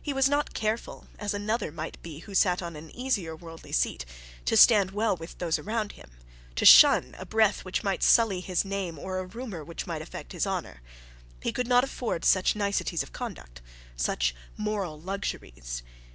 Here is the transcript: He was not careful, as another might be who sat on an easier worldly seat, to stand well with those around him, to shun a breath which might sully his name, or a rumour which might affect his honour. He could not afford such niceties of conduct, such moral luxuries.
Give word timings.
He 0.00 0.14
was 0.14 0.30
not 0.30 0.54
careful, 0.54 1.08
as 1.18 1.34
another 1.34 1.70
might 1.70 2.02
be 2.02 2.20
who 2.20 2.34
sat 2.34 2.62
on 2.62 2.74
an 2.74 2.90
easier 2.90 3.36
worldly 3.36 3.72
seat, 3.72 4.06
to 4.46 4.56
stand 4.56 4.92
well 4.92 5.14
with 5.14 5.36
those 5.36 5.58
around 5.58 5.92
him, 5.92 6.10
to 6.56 6.64
shun 6.64 7.14
a 7.18 7.26
breath 7.26 7.66
which 7.66 7.82
might 7.84 8.02
sully 8.02 8.40
his 8.40 8.64
name, 8.64 8.98
or 8.98 9.18
a 9.18 9.26
rumour 9.26 9.62
which 9.62 9.86
might 9.86 10.00
affect 10.00 10.32
his 10.32 10.46
honour. 10.46 10.80
He 11.42 11.52
could 11.52 11.66
not 11.68 11.84
afford 11.84 12.24
such 12.24 12.56
niceties 12.56 13.02
of 13.02 13.12
conduct, 13.12 13.60
such 13.94 14.34
moral 14.56 14.98
luxuries. 14.98 15.82